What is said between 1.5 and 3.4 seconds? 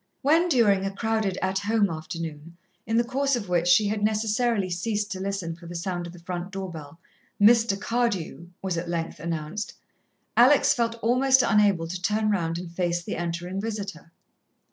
Home afternoon, in the course